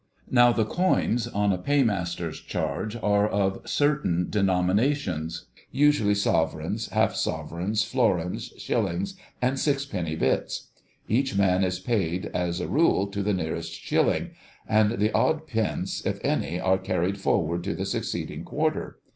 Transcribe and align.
Now 0.31 0.51
the 0.51 0.65
coins 0.65 1.27
on 1.27 1.53
a 1.53 1.59
Paymaster's 1.59 2.39
charge 2.39 2.95
are 3.03 3.29
of 3.29 3.61
certain 3.69 4.31
denominations—usually 4.31 6.15
sovereigns, 6.15 6.89
half 6.89 7.13
sovereigns, 7.13 7.83
florins, 7.83 8.51
shillings, 8.57 9.15
and 9.43 9.59
sixpenny 9.59 10.15
bits. 10.15 10.69
Each 11.07 11.37
man 11.37 11.63
is 11.63 11.77
paid, 11.77 12.31
as 12.33 12.59
a 12.59 12.67
rule, 12.67 13.05
to 13.11 13.21
the 13.21 13.35
nearest 13.35 13.73
shilling, 13.73 14.31
and 14.67 14.93
the 14.93 15.11
odd 15.11 15.45
pence, 15.45 16.03
if 16.03 16.19
any, 16.25 16.59
are 16.59 16.79
carried 16.79 17.19
forward 17.19 17.63
to 17.65 17.75
the 17.75 17.85
succeeding 17.85 18.43
quarter. 18.43 18.97